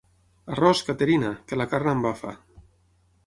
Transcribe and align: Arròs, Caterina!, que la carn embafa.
Arròs, 0.53 0.79
Caterina!, 0.87 1.29
que 1.51 1.59
la 1.61 1.67
carn 1.75 1.91
embafa. 1.93 2.33